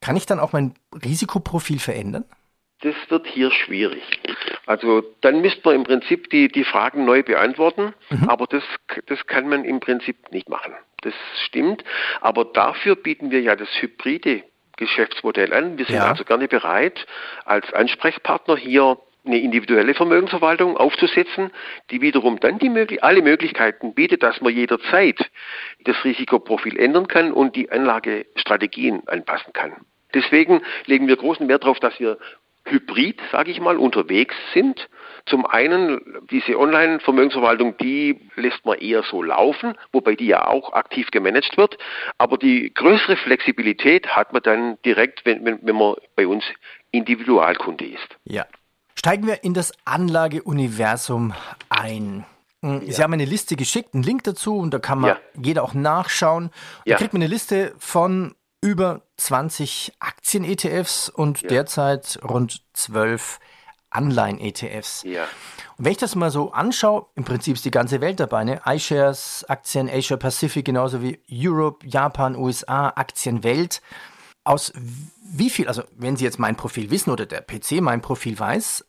kann 0.00 0.16
ich 0.16 0.26
dann 0.26 0.40
auch 0.40 0.52
mein 0.52 0.74
Risikoprofil 0.92 1.78
verändern? 1.78 2.24
Das 2.82 2.94
wird 3.08 3.26
hier 3.26 3.50
schwierig. 3.50 4.02
Also 4.66 5.02
dann 5.22 5.40
müsste 5.40 5.62
man 5.64 5.76
im 5.76 5.84
Prinzip 5.84 6.28
die, 6.30 6.48
die 6.48 6.64
Fragen 6.64 7.06
neu 7.06 7.22
beantworten, 7.22 7.94
mhm. 8.10 8.28
aber 8.28 8.46
das, 8.46 8.62
das 9.06 9.26
kann 9.26 9.48
man 9.48 9.64
im 9.64 9.80
Prinzip 9.80 10.30
nicht 10.30 10.48
machen. 10.48 10.74
Das 11.00 11.14
stimmt. 11.46 11.84
Aber 12.20 12.44
dafür 12.44 12.96
bieten 12.96 13.30
wir 13.30 13.40
ja 13.40 13.56
das 13.56 13.68
hybride 13.80 14.42
Geschäftsmodell 14.76 15.52
an. 15.52 15.78
Wir 15.78 15.86
sind 15.86 15.96
ja. 15.96 16.08
also 16.08 16.24
gerne 16.24 16.48
bereit, 16.48 17.06
als 17.44 17.72
Ansprechpartner 17.72 18.56
hier 18.56 18.98
eine 19.24 19.38
individuelle 19.38 19.94
Vermögensverwaltung 19.94 20.76
aufzusetzen, 20.76 21.50
die 21.90 22.00
wiederum 22.00 22.40
dann 22.40 22.58
die 22.58 22.68
möglich 22.68 23.02
alle 23.02 23.22
Möglichkeiten 23.22 23.94
bietet, 23.94 24.22
dass 24.22 24.40
man 24.40 24.54
jederzeit 24.54 25.30
das 25.84 25.96
Risikoprofil 26.04 26.78
ändern 26.78 27.08
kann 27.08 27.32
und 27.32 27.56
die 27.56 27.70
Anlagestrategien 27.70 29.06
anpassen 29.08 29.52
kann. 29.52 29.72
Deswegen 30.12 30.62
legen 30.86 31.08
wir 31.08 31.16
großen 31.16 31.48
Wert 31.48 31.64
darauf, 31.64 31.80
dass 31.80 31.98
wir 31.98 32.18
hybrid, 32.66 33.20
sage 33.30 33.50
ich 33.50 33.60
mal, 33.60 33.76
unterwegs 33.76 34.34
sind. 34.52 34.88
Zum 35.26 35.46
einen 35.46 36.00
diese 36.30 36.58
Online-Vermögensverwaltung, 36.58 37.76
die 37.78 38.20
lässt 38.36 38.64
man 38.64 38.78
eher 38.78 39.02
so 39.02 39.22
laufen, 39.22 39.74
wobei 39.92 40.14
die 40.14 40.26
ja 40.26 40.46
auch 40.46 40.72
aktiv 40.72 41.10
gemanagt 41.10 41.56
wird. 41.56 41.78
Aber 42.18 42.38
die 42.38 42.72
größere 42.72 43.16
Flexibilität 43.16 44.08
hat 44.08 44.32
man 44.32 44.42
dann 44.42 44.78
direkt, 44.84 45.24
wenn, 45.24 45.44
wenn, 45.44 45.58
wenn 45.62 45.76
man 45.76 45.94
bei 46.16 46.26
uns 46.26 46.44
Individualkunde 46.90 47.86
ist. 47.86 48.16
Ja, 48.24 48.46
Steigen 49.04 49.26
wir 49.26 49.44
in 49.44 49.52
das 49.52 49.70
Anlageuniversum 49.84 51.34
ein. 51.68 52.24
Hm, 52.62 52.80
Sie 52.80 52.92
ja. 52.92 53.02
haben 53.02 53.12
eine 53.12 53.26
Liste 53.26 53.54
geschickt, 53.54 53.92
einen 53.92 54.02
Link 54.02 54.24
dazu 54.24 54.56
und 54.56 54.72
da 54.72 54.78
kann 54.78 54.98
man 54.98 55.10
ja. 55.10 55.18
jeder 55.42 55.62
auch 55.62 55.74
nachschauen. 55.74 56.48
Da 56.86 56.92
ja. 56.92 56.96
kriegt 56.96 57.12
man 57.12 57.20
eine 57.20 57.28
Liste 57.28 57.74
von 57.76 58.34
über 58.62 59.02
20 59.18 59.92
Aktien-ETFs 60.00 61.10
und 61.10 61.50
derzeit 61.50 62.18
rund 62.24 62.62
12 62.72 63.40
Anleihen-ETFs. 63.90 65.04
Und 65.76 65.84
wenn 65.84 65.92
ich 65.92 65.98
das 65.98 66.14
mal 66.14 66.30
so 66.30 66.52
anschaue, 66.52 67.04
im 67.14 67.24
Prinzip 67.24 67.56
ist 67.56 67.66
die 67.66 67.70
ganze 67.70 68.00
Welt 68.00 68.20
dabei, 68.20 68.44
ne? 68.44 68.62
iShares, 68.64 69.44
Aktien 69.46 69.90
Asia 69.90 70.16
Pacific, 70.16 70.64
genauso 70.64 71.02
wie 71.02 71.20
Europe, 71.30 71.86
Japan, 71.86 72.36
USA, 72.36 72.88
Aktienwelt. 72.88 73.82
Aus 74.44 74.72
wie 75.22 75.50
viel, 75.50 75.68
also 75.68 75.82
wenn 75.94 76.16
Sie 76.16 76.24
jetzt 76.24 76.38
mein 76.38 76.56
Profil 76.56 76.90
wissen 76.90 77.10
oder 77.10 77.26
der 77.26 77.42
PC 77.42 77.82
mein 77.82 78.00
Profil 78.00 78.38
weiß, 78.38 78.82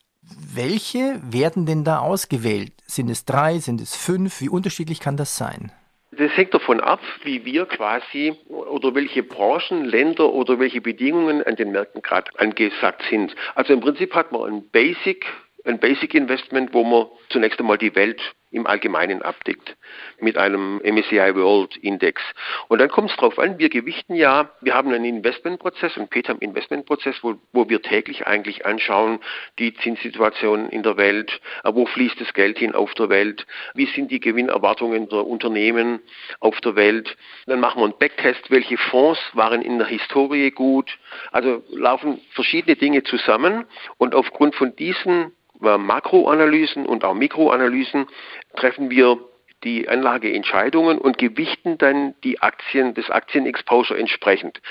welche 0.54 1.20
werden 1.24 1.66
denn 1.66 1.84
da 1.84 2.00
ausgewählt? 2.00 2.74
Sind 2.86 3.10
es 3.10 3.26
drei, 3.26 3.60
sind 3.60 3.82
es 3.82 3.96
fünf? 3.96 4.42
Wie 4.42 4.50
unterschiedlich 4.50 5.00
kann 5.00 5.18
das 5.18 5.38
sein? 5.38 5.72
Das 6.18 6.32
hängt 6.38 6.54
davon 6.54 6.80
ab, 6.80 7.02
wie 7.24 7.44
wir 7.44 7.66
quasi 7.66 8.36
oder 8.48 8.96
welche 8.96 9.22
Branchen, 9.22 9.84
Länder 9.84 10.32
oder 10.32 10.60
welche 10.60 10.80
Bedingungen 10.80 11.44
an 11.44 11.58
den 11.58 11.72
Märkten 11.72 12.02
gerade 12.02 12.32
angesagt 12.38 13.04
sind. 13.10 13.36
Also 13.56 13.74
im 13.74 13.82
Prinzip 13.82 14.14
hat 14.14 14.32
man 14.32 14.44
ein 14.44 14.70
Basic, 14.70 15.26
ein 15.66 15.80
Basic 15.80 16.14
Investment, 16.14 16.74
wo 16.74 16.84
man 16.84 17.08
zunächst 17.30 17.60
einmal 17.60 17.78
die 17.78 17.96
Welt 17.96 18.22
im 18.56 18.68
Allgemeinen 18.68 19.22
abdeckt 19.22 19.76
mit 20.20 20.38
einem 20.38 20.78
MSCI 20.78 21.36
World 21.36 21.76
Index. 21.78 22.22
Und 22.70 22.80
dann 22.80 22.90
kommt 22.90 23.10
es 23.10 23.16
darauf 23.18 23.38
an, 23.38 23.60
wir 23.60 23.70
gewichten 23.70 24.16
ja, 24.16 24.50
wir 24.62 24.74
haben 24.74 24.94
einen 24.94 25.04
Investmentprozess, 25.04 25.98
einen 25.98 26.08
PETAM 26.08 26.38
Investmentprozess, 26.40 27.18
wo, 27.22 27.36
wo 27.52 27.68
wir 27.70 27.82
täglich 27.82 28.28
eigentlich 28.28 28.66
anschauen, 28.66 29.20
die 29.60 29.74
Zinssituation 29.74 30.70
in 30.70 30.84
der 30.84 30.96
Welt, 30.96 31.42
äh, 31.64 31.72
wo 31.74 31.86
fließt 31.86 32.22
das 32.22 32.34
Geld 32.34 32.58
hin 32.58 32.76
auf 32.76 32.94
der 32.94 33.10
Welt, 33.10 33.46
wie 33.74 33.88
sind 33.88 34.10
die 34.10 34.22
Gewinnerwartungen 34.22 35.10
der 35.10 35.28
Unternehmen 35.28 36.00
auf 36.40 36.62
der 36.62 36.76
Welt. 36.78 37.18
Dann 37.48 37.60
machen 37.60 37.82
wir 37.82 37.86
einen 37.86 38.00
Backtest, 38.00 38.52
welche 38.52 38.78
Fonds 38.78 39.20
waren 39.34 39.62
in 39.62 39.80
der 39.80 39.88
Historie 39.88 40.52
gut. 40.52 40.98
Also 41.32 41.62
laufen 41.72 42.22
verschiedene 42.32 42.78
Dinge 42.78 43.04
zusammen 43.04 43.66
und 43.98 44.16
aufgrund 44.16 44.56
von 44.56 44.76
diesen 44.78 45.34
Makroanalysen 45.66 46.86
und 46.86 47.04
auch 47.04 47.14
Mikroanalysen 47.14 48.08
treffen 48.56 48.90
wir 48.90 49.20
die 49.66 49.90
Anlageentscheidungen 49.90 51.00
und 51.00 51.18
gewichten 51.18 51.78
dann 51.78 52.14
die 52.24 52.40
Aktien, 52.42 52.94
das 52.94 53.10
Aktienexposure 53.10 53.98
entsprechend. 53.98 54.62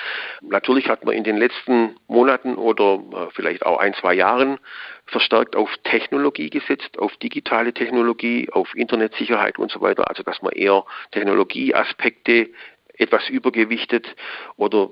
Natürlich 0.41 0.89
hat 0.89 1.05
man 1.05 1.15
in 1.15 1.25
den 1.25 1.37
letzten 1.37 1.97
Monaten 2.07 2.55
oder 2.55 2.95
äh, 2.95 3.31
vielleicht 3.33 3.67
auch 3.67 3.79
ein, 3.79 3.95
zwei 3.95 4.15
Jahren 4.15 4.59
verstärkt 5.07 5.57
auf 5.57 5.69
Technologie 5.83 6.49
gesetzt, 6.49 6.99
auf 6.99 7.17
digitale 7.17 7.75
Technologie, 7.75 8.49
auf 8.53 8.75
Internetsicherheit 8.75 9.59
und 9.59 9.71
so 9.71 9.81
weiter. 9.81 10.09
Also 10.09 10.23
dass 10.23 10.41
man 10.43 10.53
eher 10.53 10.85
Technologieaspekte 11.11 12.51
etwas 12.99 13.29
übergewichtet 13.29 14.15
oder 14.57 14.91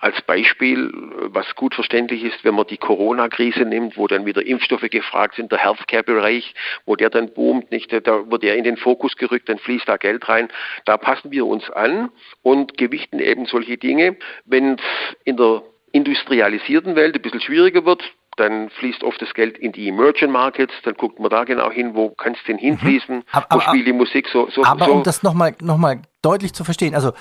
als 0.00 0.20
Beispiel, 0.22 0.90
was 1.28 1.54
gut 1.54 1.74
verständlich 1.74 2.22
ist, 2.24 2.44
wenn 2.44 2.54
man 2.54 2.66
die 2.66 2.76
Corona-Krise 2.76 3.64
nimmt, 3.64 3.96
wo 3.96 4.06
dann 4.06 4.26
wieder 4.26 4.44
Impfstoffe 4.44 4.88
gefragt 4.90 5.36
sind, 5.36 5.50
der 5.50 5.58
Healthcare-Bereich, 5.58 6.54
wo 6.86 6.96
der 6.96 7.10
dann 7.10 7.32
boomt, 7.32 7.70
nicht, 7.70 7.92
da 7.92 8.30
wird 8.30 8.44
er 8.44 8.56
in 8.56 8.64
den 8.64 8.76
Fokus 8.76 9.16
gerückt, 9.16 9.48
dann 9.48 9.58
fließt 9.58 9.88
da 9.88 9.96
Geld 9.96 10.28
rein. 10.28 10.48
Da 10.84 10.96
passen 10.96 11.30
wir 11.30 11.46
uns 11.46 11.68
an 11.70 12.10
und 12.42 12.76
gewichten 12.76 13.18
eben 13.18 13.46
solche 13.46 13.76
Dinge. 13.76 14.16
Wenn 14.44 14.74
es 14.74 14.82
in 15.24 15.36
der 15.36 15.62
industrialisierten 15.92 16.96
Welt 16.96 17.16
ein 17.16 17.22
bisschen 17.22 17.40
schwieriger 17.40 17.84
wird, 17.84 18.02
dann 18.38 18.70
fließt 18.70 19.02
oft 19.04 19.20
das 19.20 19.34
Geld 19.34 19.58
in 19.58 19.72
die 19.72 19.88
Emerging 19.88 20.30
Markets, 20.30 20.72
dann 20.84 20.94
guckt 20.94 21.18
man 21.18 21.30
da 21.30 21.44
genau 21.44 21.70
hin, 21.70 21.94
wo 21.94 22.10
kann 22.10 22.34
es 22.34 22.38
denn 22.46 22.58
hinfließen, 22.58 23.16
mhm. 23.16 23.24
aber, 23.32 23.56
wo 23.56 23.60
spielt 23.60 23.86
die 23.86 23.92
Musik 23.92 24.28
so. 24.32 24.48
so 24.50 24.64
aber 24.64 24.86
so. 24.86 24.92
um 24.92 25.02
das 25.02 25.22
nochmal 25.22 25.54
noch 25.60 25.78
mal 25.78 26.02
deutlich 26.22 26.52
zu 26.52 26.64
verstehen, 26.64 26.94
also 26.94 27.12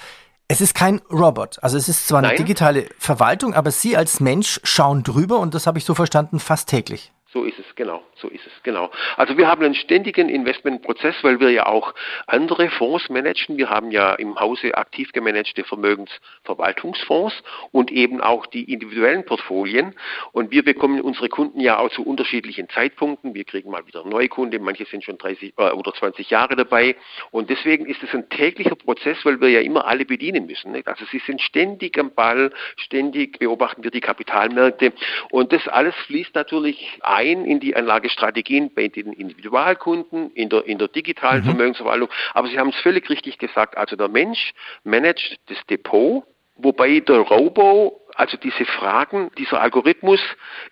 es 0.47 0.61
ist 0.61 0.73
kein 0.73 1.01
Robot. 1.11 1.57
Also 1.61 1.77
es 1.77 1.89
ist 1.89 2.07
zwar 2.07 2.19
eine 2.19 2.29
Nein. 2.29 2.37
digitale 2.37 2.87
Verwaltung, 2.99 3.53
aber 3.53 3.71
Sie 3.71 3.97
als 3.97 4.19
Mensch 4.19 4.61
schauen 4.63 5.03
drüber 5.03 5.39
und 5.39 5.53
das 5.53 5.67
habe 5.67 5.77
ich 5.77 5.85
so 5.85 5.93
verstanden, 5.93 6.39
fast 6.39 6.69
täglich. 6.69 7.11
So 7.33 7.43
ist 7.43 7.59
es, 7.59 7.65
genau, 7.75 8.01
so 8.19 8.29
ist 8.29 8.45
es, 8.45 8.63
genau. 8.63 8.89
Also 9.15 9.37
wir 9.37 9.47
haben 9.47 9.63
einen 9.63 9.75
ständigen 9.75 10.29
Investmentprozess, 10.29 11.15
weil 11.21 11.39
wir 11.39 11.51
ja 11.51 11.67
auch 11.67 11.93
andere 12.25 12.69
Fonds 12.69 13.09
managen. 13.09 13.57
Wir 13.57 13.69
haben 13.69 13.91
ja 13.91 14.15
im 14.15 14.39
Hause 14.39 14.75
aktiv 14.75 15.11
gemanagte 15.11 15.63
Vermögensverwaltungsfonds 15.63 17.43
und 17.71 17.91
eben 17.91 18.21
auch 18.21 18.45
die 18.47 18.71
individuellen 18.71 19.25
Portfolien. 19.25 19.95
Und 20.31 20.51
wir 20.51 20.63
bekommen 20.63 21.01
unsere 21.01 21.29
Kunden 21.29 21.59
ja 21.59 21.77
auch 21.77 21.89
zu 21.91 22.03
unterschiedlichen 22.03 22.69
Zeitpunkten. 22.69 23.33
Wir 23.33 23.43
kriegen 23.43 23.69
mal 23.69 23.85
wieder 23.85 24.03
neue 24.03 24.29
Kunden, 24.29 24.63
manche 24.63 24.85
sind 24.85 25.03
schon 25.03 25.17
30 25.17 25.53
äh, 25.57 25.71
oder 25.71 25.93
20 25.93 26.29
Jahre 26.29 26.55
dabei. 26.55 26.95
Und 27.31 27.49
deswegen 27.49 27.85
ist 27.85 28.01
es 28.03 28.13
ein 28.13 28.29
täglicher 28.29 28.75
Prozess, 28.75 29.17
weil 29.23 29.39
wir 29.41 29.49
ja 29.49 29.61
immer 29.61 29.85
alle 29.85 30.05
bedienen 30.05 30.45
müssen. 30.47 30.71
Nicht? 30.71 30.87
Also 30.87 31.05
sie 31.05 31.19
sind 31.19 31.41
ständig 31.41 31.97
am 31.99 32.11
Ball, 32.11 32.51
ständig 32.77 33.39
beobachten 33.39 33.83
wir 33.83 33.91
die 33.91 34.01
Kapitalmärkte. 34.01 34.93
Und 35.31 35.53
das 35.53 35.67
alles 35.67 35.95
fließt 36.07 36.35
natürlich 36.35 36.99
ein 37.01 37.45
in 37.45 37.59
die 37.59 37.75
Anlagestrategien 38.07 38.73
bei 38.73 38.87
den 38.87 39.13
Individualkunden, 39.13 40.31
in 40.31 40.49
der, 40.49 40.65
in 40.65 40.77
der 40.77 40.87
digitalen 40.87 41.41
mhm. 41.41 41.49
Vermögensverwaltung. 41.49 42.09
Aber 42.33 42.47
Sie 42.47 42.57
haben 42.57 42.69
es 42.69 42.75
völlig 42.77 43.09
richtig 43.09 43.37
gesagt. 43.37 43.77
Also 43.77 43.95
der 43.95 44.07
Mensch 44.07 44.53
managt 44.83 45.37
das 45.47 45.57
Depot, 45.69 46.23
wobei 46.55 46.99
der 47.01 47.19
Robo 47.19 48.01
also 48.17 48.35
diese 48.35 48.65
Fragen, 48.65 49.29
dieser 49.37 49.61
Algorithmus 49.61 50.19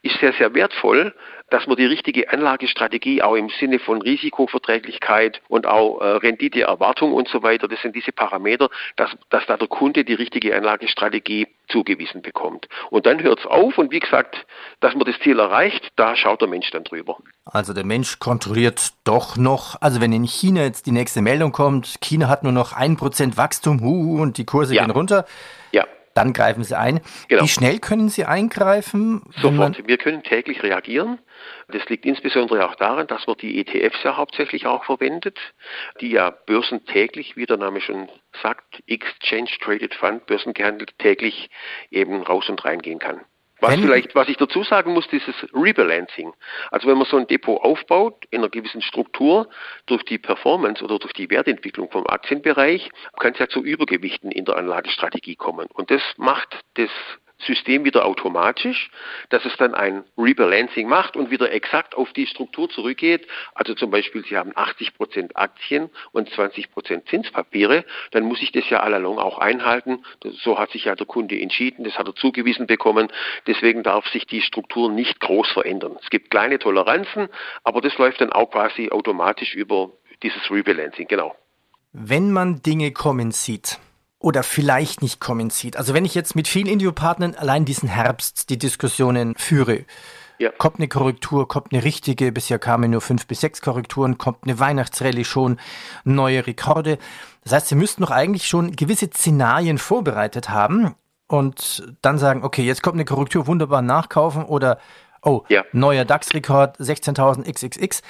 ist 0.01 0.19
sehr, 0.19 0.33
sehr 0.33 0.53
wertvoll, 0.55 1.13
dass 1.51 1.67
man 1.67 1.77
die 1.77 1.85
richtige 1.85 2.31
Anlagestrategie 2.31 3.21
auch 3.21 3.35
im 3.35 3.49
Sinne 3.59 3.77
von 3.77 4.01
Risikoverträglichkeit 4.01 5.41
und 5.47 5.67
auch 5.67 6.01
äh, 6.01 6.05
Renditeerwartung 6.05 7.13
und 7.13 7.27
so 7.27 7.43
weiter, 7.43 7.67
das 7.67 7.79
sind 7.83 7.95
diese 7.95 8.11
Parameter, 8.11 8.69
dass, 8.95 9.11
dass 9.29 9.45
da 9.45 9.57
der 9.57 9.67
Kunde 9.67 10.03
die 10.03 10.15
richtige 10.15 10.55
Anlagestrategie 10.55 11.47
zugewiesen 11.67 12.23
bekommt. 12.23 12.67
Und 12.89 13.05
dann 13.05 13.21
hört 13.21 13.39
es 13.39 13.45
auf 13.45 13.77
und 13.77 13.91
wie 13.91 13.99
gesagt, 13.99 14.43
dass 14.79 14.95
man 14.95 15.05
das 15.05 15.19
Ziel 15.19 15.37
erreicht, 15.37 15.91
da 15.97 16.15
schaut 16.15 16.41
der 16.41 16.47
Mensch 16.47 16.71
dann 16.71 16.83
drüber. 16.83 17.17
Also 17.45 17.73
der 17.73 17.85
Mensch 17.85 18.17
kontrolliert 18.17 18.93
doch 19.03 19.37
noch, 19.37 19.79
also 19.81 20.01
wenn 20.01 20.13
in 20.13 20.23
China 20.23 20.63
jetzt 20.63 20.87
die 20.87 20.91
nächste 20.91 21.21
Meldung 21.21 21.51
kommt, 21.51 22.01
China 22.01 22.27
hat 22.27 22.41
nur 22.41 22.53
noch 22.53 22.73
ein 22.73 22.97
Prozent 22.97 23.37
Wachstum 23.37 23.81
hu, 23.81 24.19
und 24.19 24.39
die 24.39 24.45
Kurse 24.45 24.73
ja. 24.73 24.83
gehen 24.83 24.91
runter. 24.91 25.25
Ja 25.71 25.85
dann 26.15 26.33
greifen 26.33 26.63
Sie 26.63 26.77
ein. 26.77 27.01
Genau. 27.27 27.43
Wie 27.43 27.47
schnell 27.47 27.79
können 27.79 28.09
Sie 28.09 28.25
eingreifen? 28.25 29.21
Sofort. 29.41 29.85
Wir 29.85 29.97
können 29.97 30.23
täglich 30.23 30.63
reagieren. 30.63 31.19
Das 31.67 31.87
liegt 31.89 32.05
insbesondere 32.05 32.67
auch 32.67 32.75
daran, 32.75 33.05
dass 33.07 33.27
man 33.27 33.35
die 33.37 33.59
ETFs 33.59 34.01
ja 34.03 34.15
hauptsächlich 34.17 34.65
auch 34.65 34.85
verwendet, 34.85 35.37
die 35.99 36.11
ja 36.11 36.31
börsentäglich, 36.31 37.35
wie 37.35 37.45
der 37.45 37.57
Name 37.57 37.81
schon 37.81 38.09
sagt, 38.41 38.81
Exchange 38.87 39.49
Traded 39.61 39.93
Fund, 39.93 40.25
börsengehandelt 40.25 40.97
täglich 40.99 41.49
eben 41.91 42.23
raus 42.23 42.49
und 42.49 42.63
reingehen 42.63 42.99
kann. 42.99 43.21
Was 43.65 43.73
wenn 43.73 43.81
vielleicht, 43.81 44.15
was 44.15 44.29
ich 44.29 44.37
dazu 44.37 44.63
sagen 44.63 44.93
muss, 44.93 45.07
dieses 45.07 45.35
Rebalancing. 45.53 46.33
Also 46.71 46.87
wenn 46.87 46.97
man 46.97 47.07
so 47.07 47.17
ein 47.17 47.27
Depot 47.27 47.61
aufbaut 47.61 48.25
in 48.29 48.39
einer 48.39 48.49
gewissen 48.49 48.81
Struktur 48.81 49.49
durch 49.87 50.03
die 50.03 50.17
Performance 50.17 50.83
oder 50.83 50.99
durch 50.99 51.13
die 51.13 51.29
Wertentwicklung 51.29 51.89
vom 51.89 52.05
Aktienbereich, 52.07 52.89
kann 53.19 53.33
es 53.33 53.39
ja 53.39 53.47
zu 53.47 53.63
Übergewichten 53.63 54.31
in 54.31 54.45
der 54.45 54.57
Anlagestrategie 54.57 55.35
kommen. 55.35 55.67
Und 55.73 55.89
das 55.89 56.01
macht 56.17 56.59
das 56.75 56.91
System 57.45 57.85
wieder 57.85 58.05
automatisch, 58.05 58.89
dass 59.29 59.45
es 59.45 59.55
dann 59.57 59.73
ein 59.73 60.03
Rebalancing 60.17 60.87
macht 60.87 61.15
und 61.15 61.31
wieder 61.31 61.51
exakt 61.51 61.95
auf 61.95 62.11
die 62.13 62.27
Struktur 62.27 62.69
zurückgeht. 62.69 63.27
Also 63.53 63.73
zum 63.73 63.91
Beispiel, 63.91 64.23
Sie 64.27 64.37
haben 64.37 64.51
80 64.55 64.95
Prozent 64.95 65.37
Aktien 65.37 65.89
und 66.11 66.29
20 66.29 66.71
Prozent 66.71 67.07
Zinspapiere, 67.07 67.85
dann 68.11 68.23
muss 68.23 68.41
ich 68.41 68.51
das 68.51 68.69
ja 68.69 68.79
allalong 68.79 69.17
auch 69.17 69.39
einhalten. 69.39 70.03
So 70.43 70.59
hat 70.59 70.71
sich 70.71 70.85
ja 70.85 70.95
der 70.95 71.05
Kunde 71.05 71.39
entschieden, 71.39 71.83
das 71.83 71.97
hat 71.97 72.07
er 72.07 72.15
zugewiesen 72.15 72.67
bekommen. 72.67 73.11
Deswegen 73.47 73.83
darf 73.83 74.07
sich 74.07 74.25
die 74.25 74.41
Struktur 74.41 74.91
nicht 74.91 75.19
groß 75.19 75.51
verändern. 75.51 75.97
Es 76.01 76.09
gibt 76.09 76.31
kleine 76.31 76.59
Toleranzen, 76.59 77.29
aber 77.63 77.81
das 77.81 77.97
läuft 77.97 78.21
dann 78.21 78.31
auch 78.31 78.51
quasi 78.51 78.89
automatisch 78.89 79.55
über 79.55 79.91
dieses 80.23 80.49
Rebalancing, 80.49 81.07
genau. 81.07 81.35
Wenn 81.91 82.31
man 82.31 82.61
Dinge 82.61 82.91
kommen 82.91 83.31
sieht, 83.31 83.79
oder 84.25 84.41
vielleicht 84.41 85.03
nicht 85.03 85.19
kommen 85.19 85.51
sieht. 85.51 85.77
Also 85.77 85.93
wenn 85.93 86.03
ich 86.03 86.15
jetzt 86.15 86.35
mit 86.35 86.47
vielen 86.47 86.65
Indiopartnern 86.65 87.35
allein 87.35 87.63
diesen 87.63 87.87
Herbst 87.87 88.49
die 88.49 88.57
Diskussionen 88.57 89.35
führe, 89.35 89.85
ja. 90.39 90.49
kommt 90.57 90.77
eine 90.77 90.87
Korrektur, 90.87 91.47
kommt 91.47 91.71
eine 91.71 91.83
richtige, 91.83 92.31
bisher 92.31 92.57
kamen 92.57 92.89
nur 92.89 93.01
fünf 93.01 93.27
bis 93.27 93.41
sechs 93.41 93.61
Korrekturen, 93.61 94.17
kommt 94.17 94.39
eine 94.41 94.57
Weihnachtsrallye 94.57 95.25
schon, 95.25 95.59
neue 96.05 96.47
Rekorde. 96.47 96.97
Das 97.43 97.53
heißt, 97.53 97.67
Sie 97.67 97.75
müssten 97.75 98.01
doch 98.01 98.09
eigentlich 98.09 98.47
schon 98.47 98.75
gewisse 98.75 99.11
Szenarien 99.13 99.77
vorbereitet 99.77 100.49
haben 100.49 100.95
und 101.27 101.83
dann 102.01 102.17
sagen, 102.17 102.43
okay, 102.43 102.63
jetzt 102.63 102.81
kommt 102.81 102.95
eine 102.95 103.05
Korrektur, 103.05 103.45
wunderbar 103.45 103.83
nachkaufen 103.83 104.43
oder 104.43 104.79
oh, 105.21 105.43
ja. 105.49 105.63
neuer 105.71 106.03
DAX-Rekord, 106.03 106.79
16.000 106.79 107.43
XXX. 107.43 108.01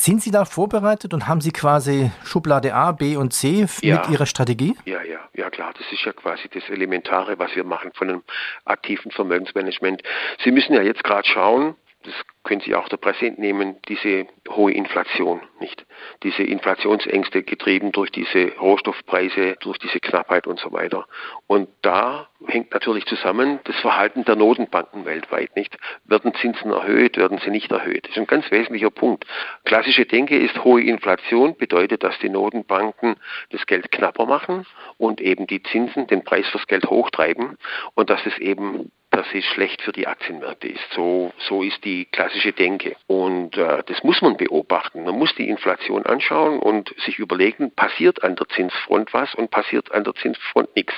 Sind 0.00 0.22
Sie 0.22 0.30
da 0.30 0.44
vorbereitet 0.44 1.12
und 1.12 1.26
haben 1.26 1.40
Sie 1.40 1.50
quasi 1.50 2.12
Schublade 2.24 2.72
A, 2.72 2.92
B 2.92 3.16
und 3.16 3.32
C 3.32 3.66
ja. 3.82 3.96
mit 3.96 4.08
Ihrer 4.10 4.26
Strategie? 4.26 4.76
Ja, 4.84 5.02
ja, 5.02 5.18
ja 5.34 5.50
klar. 5.50 5.74
Das 5.76 5.90
ist 5.90 6.04
ja 6.04 6.12
quasi 6.12 6.48
das 6.48 6.62
Elementare, 6.70 7.36
was 7.40 7.56
wir 7.56 7.64
machen 7.64 7.90
von 7.94 8.08
einem 8.08 8.22
aktiven 8.64 9.10
Vermögensmanagement. 9.10 10.04
Sie 10.44 10.52
müssen 10.52 10.74
ja 10.74 10.82
jetzt 10.82 11.02
gerade 11.02 11.26
schauen, 11.26 11.74
das 12.08 12.24
können 12.42 12.62
Sie 12.62 12.74
auch 12.74 12.88
der 12.88 12.96
Presse 12.96 13.26
entnehmen, 13.26 13.76
diese 13.88 14.26
hohe 14.48 14.72
Inflation, 14.72 15.42
nicht? 15.60 15.84
Diese 16.22 16.42
Inflationsängste 16.42 17.42
getrieben 17.42 17.92
durch 17.92 18.10
diese 18.10 18.56
Rohstoffpreise, 18.56 19.56
durch 19.60 19.76
diese 19.78 20.00
Knappheit 20.00 20.46
und 20.46 20.58
so 20.58 20.72
weiter. 20.72 21.06
Und 21.46 21.68
da 21.82 22.28
hängt 22.46 22.72
natürlich 22.72 23.04
zusammen 23.04 23.60
das 23.64 23.76
Verhalten 23.80 24.24
der 24.24 24.36
Notenbanken 24.36 25.04
weltweit, 25.04 25.54
nicht? 25.56 25.76
Werden 26.04 26.32
Zinsen 26.34 26.70
erhöht, 26.70 27.18
werden 27.18 27.38
sie 27.44 27.50
nicht 27.50 27.70
erhöht? 27.70 28.04
Das 28.04 28.12
ist 28.12 28.18
ein 28.18 28.26
ganz 28.26 28.50
wesentlicher 28.50 28.90
Punkt. 28.90 29.26
Klassische 29.64 30.06
Denke 30.06 30.38
ist, 30.38 30.64
hohe 30.64 30.82
Inflation 30.82 31.54
bedeutet, 31.56 32.02
dass 32.02 32.18
die 32.20 32.30
Notenbanken 32.30 33.16
das 33.50 33.66
Geld 33.66 33.92
knapper 33.92 34.24
machen 34.24 34.64
und 34.96 35.20
eben 35.20 35.46
die 35.46 35.62
Zinsen 35.62 36.06
den 36.06 36.24
Preis 36.24 36.48
fürs 36.48 36.66
Geld 36.66 36.86
hochtreiben 36.86 37.58
und 37.94 38.08
dass 38.08 38.24
es 38.24 38.38
eben 38.38 38.90
dass 39.18 39.26
es 39.34 39.44
schlecht 39.46 39.82
für 39.82 39.90
die 39.90 40.06
Aktienmärkte 40.06 40.68
ist. 40.68 40.92
So, 40.94 41.32
so 41.38 41.64
ist 41.64 41.84
die 41.84 42.04
klassische 42.04 42.52
Denke. 42.52 42.94
Und 43.08 43.56
äh, 43.56 43.82
das 43.84 44.04
muss 44.04 44.22
man 44.22 44.36
beobachten. 44.36 45.02
Man 45.02 45.18
muss 45.18 45.34
die 45.34 45.48
Inflation 45.48 46.06
anschauen 46.06 46.60
und 46.60 46.94
sich 47.04 47.18
überlegen, 47.18 47.72
passiert 47.72 48.22
an 48.22 48.36
der 48.36 48.48
Zinsfront 48.48 49.12
was 49.12 49.34
und 49.34 49.50
passiert 49.50 49.90
an 49.90 50.04
der 50.04 50.14
Zinsfront 50.14 50.74
nichts. 50.76 50.94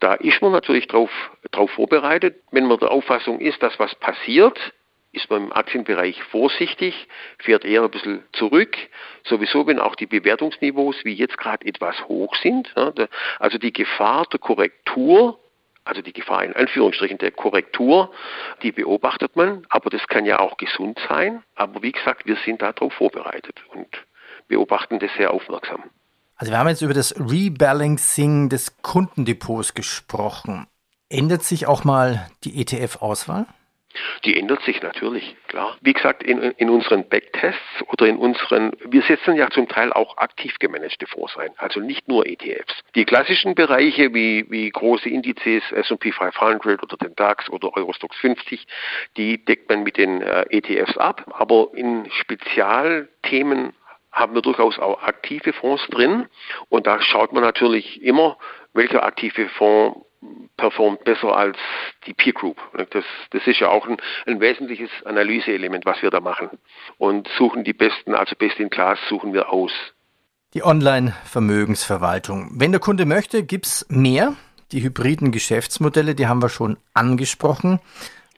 Da 0.00 0.14
ist 0.14 0.42
man 0.42 0.52
natürlich 0.52 0.86
darauf 0.88 1.10
drauf 1.50 1.70
vorbereitet. 1.70 2.36
Wenn 2.50 2.66
man 2.66 2.78
der 2.78 2.90
Auffassung 2.90 3.40
ist, 3.40 3.62
dass 3.62 3.78
was 3.78 3.94
passiert, 3.94 4.58
ist 5.12 5.30
man 5.30 5.44
im 5.44 5.52
Aktienbereich 5.52 6.22
vorsichtig, 6.24 7.08
fährt 7.38 7.64
eher 7.64 7.84
ein 7.84 7.90
bisschen 7.90 8.22
zurück. 8.32 8.76
Sowieso, 9.24 9.66
wenn 9.66 9.78
auch 9.78 9.94
die 9.94 10.06
Bewertungsniveaus 10.06 10.96
wie 11.04 11.14
jetzt 11.14 11.38
gerade 11.38 11.66
etwas 11.66 12.06
hoch 12.06 12.34
sind. 12.36 12.70
Also 13.38 13.56
die 13.56 13.72
Gefahr 13.72 14.26
der 14.30 14.40
Korrektur 14.40 15.39
also 15.84 16.02
die 16.02 16.12
Gefahr 16.12 16.44
in 16.44 16.54
Anführungsstrichen 16.54 17.18
der 17.18 17.30
Korrektur, 17.30 18.12
die 18.62 18.72
beobachtet 18.72 19.36
man, 19.36 19.66
aber 19.68 19.90
das 19.90 20.06
kann 20.06 20.24
ja 20.24 20.38
auch 20.38 20.56
gesund 20.56 20.98
sein. 21.08 21.42
Aber 21.54 21.82
wie 21.82 21.92
gesagt, 21.92 22.26
wir 22.26 22.36
sind 22.44 22.62
darauf 22.62 22.92
vorbereitet 22.92 23.62
und 23.72 23.88
beobachten 24.48 24.98
das 24.98 25.10
sehr 25.16 25.32
aufmerksam. 25.32 25.84
Also 26.36 26.52
wir 26.52 26.58
haben 26.58 26.68
jetzt 26.68 26.82
über 26.82 26.94
das 26.94 27.14
Rebalancing 27.18 28.48
des 28.48 28.80
Kundendepots 28.82 29.74
gesprochen. 29.74 30.66
Ändert 31.08 31.42
sich 31.42 31.66
auch 31.66 31.84
mal 31.84 32.30
die 32.44 32.60
ETF-Auswahl? 32.60 33.46
Die 34.24 34.38
ändert 34.38 34.62
sich 34.62 34.82
natürlich, 34.82 35.36
klar. 35.48 35.76
Wie 35.80 35.92
gesagt, 35.92 36.22
in, 36.22 36.40
in 36.42 36.70
unseren 36.70 37.08
Backtests 37.08 37.60
oder 37.88 38.06
in 38.06 38.16
unseren, 38.16 38.72
wir 38.84 39.02
setzen 39.02 39.34
ja 39.34 39.50
zum 39.50 39.66
Teil 39.68 39.92
auch 39.92 40.16
aktiv 40.16 40.54
gemanagte 40.60 41.06
Fonds 41.06 41.36
ein, 41.36 41.50
also 41.56 41.80
nicht 41.80 42.06
nur 42.06 42.26
ETFs. 42.26 42.74
Die 42.94 43.04
klassischen 43.04 43.54
Bereiche 43.54 44.14
wie, 44.14 44.46
wie 44.48 44.70
große 44.70 45.08
Indizes, 45.08 45.62
S&P 45.72 46.12
500 46.12 46.82
oder 46.82 46.96
den 46.96 47.14
DAX 47.16 47.48
oder 47.50 47.76
Eurostox 47.76 48.16
50, 48.18 48.66
die 49.16 49.44
deckt 49.44 49.68
man 49.68 49.82
mit 49.82 49.96
den 49.96 50.22
äh, 50.22 50.44
ETFs 50.50 50.96
ab, 50.96 51.24
aber 51.34 51.68
in 51.74 52.08
Spezialthemen 52.10 53.72
haben 54.12 54.34
wir 54.34 54.42
durchaus 54.42 54.78
auch 54.78 55.02
aktive 55.02 55.52
Fonds 55.52 55.84
drin 55.88 56.26
und 56.68 56.86
da 56.86 57.00
schaut 57.00 57.32
man 57.32 57.42
natürlich 57.42 58.02
immer, 58.02 58.38
welcher 58.72 59.04
aktive 59.04 59.48
Fonds 59.50 60.00
performt 60.56 61.04
besser 61.04 61.36
als 61.36 61.56
die 62.06 62.14
Peer 62.14 62.32
Group. 62.32 62.58
Das, 62.90 63.04
das 63.30 63.46
ist 63.46 63.60
ja 63.60 63.68
auch 63.68 63.86
ein, 63.86 63.96
ein 64.26 64.40
wesentliches 64.40 64.90
Analyseelement, 65.04 65.86
was 65.86 66.02
wir 66.02 66.10
da 66.10 66.20
machen. 66.20 66.50
Und 66.98 67.28
suchen 67.38 67.64
die 67.64 67.72
besten, 67.72 68.14
also 68.14 68.34
best 68.36 68.58
in 68.58 68.70
class 68.70 68.98
suchen 69.08 69.32
wir 69.32 69.50
aus. 69.50 69.72
Die 70.52 70.64
Online-Vermögensverwaltung. 70.64 72.50
Wenn 72.54 72.72
der 72.72 72.80
Kunde 72.80 73.06
möchte, 73.06 73.44
gibt 73.44 73.66
es 73.66 73.86
mehr. 73.88 74.34
Die 74.72 74.82
hybriden 74.82 75.32
Geschäftsmodelle, 75.32 76.14
die 76.14 76.26
haben 76.26 76.42
wir 76.42 76.48
schon 76.48 76.76
angesprochen. 76.92 77.80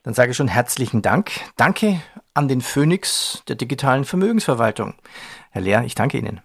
Dann 0.03 0.13
sage 0.13 0.31
ich 0.31 0.37
schon 0.37 0.47
herzlichen 0.47 1.01
Dank. 1.01 1.31
Danke 1.57 2.01
an 2.33 2.47
den 2.47 2.61
Phoenix 2.61 3.43
der 3.47 3.55
digitalen 3.55 4.05
Vermögensverwaltung. 4.05 4.95
Herr 5.51 5.61
Lehr, 5.61 5.83
ich 5.85 5.95
danke 5.95 6.17
Ihnen. 6.17 6.41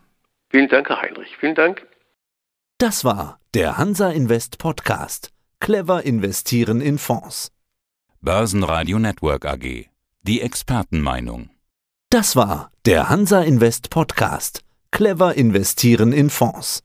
Vielen 0.51 0.69
Dank, 0.69 0.89
Herr 0.89 1.03
Heinrich. 1.03 1.37
Vielen 1.39 1.55
Dank. 1.55 1.87
Das 2.79 3.05
war 3.05 3.41
der 3.55 3.79
Hansa 3.79 4.11
Invest 4.11 4.59
Podcast. 4.59 5.31
Clever 5.59 6.05
investieren 6.05 6.83
in 6.83 6.99
Fonds. 6.99 7.51
Börsenradio 8.21 8.99
Network 8.99 9.47
AG. 9.47 9.87
Die 10.23 10.43
Expertenmeinung. 10.43 11.49
Das 12.11 12.37
war 12.37 12.71
der 12.85 13.09
Hansa 13.09 13.41
Invest 13.41 13.89
Podcast. 13.89 14.61
Clever 14.91 15.35
investieren 15.35 16.13
in 16.13 16.29
Fonds. 16.29 16.83